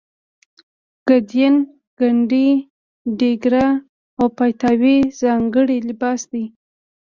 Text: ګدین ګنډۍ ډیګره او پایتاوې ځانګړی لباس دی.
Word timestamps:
ګدین 1.07 1.55
ګنډۍ 1.99 2.49
ډیګره 3.19 3.67
او 4.19 4.25
پایتاوې 4.37 4.97
ځانګړی 5.21 5.77
لباس 5.89 6.21
دی. 6.31 6.45